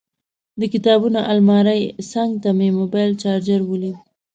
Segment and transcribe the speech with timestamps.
[0.59, 3.97] د کتابونو المارۍ څنګ ته مې موبایل چارجر ولید.